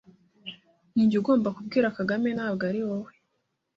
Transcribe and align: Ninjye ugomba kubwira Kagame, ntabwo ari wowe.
Ninjye 0.93 1.15
ugomba 1.21 1.53
kubwira 1.55 1.95
Kagame, 1.97 2.27
ntabwo 2.37 2.63
ari 2.69 2.81
wowe. 2.87 3.11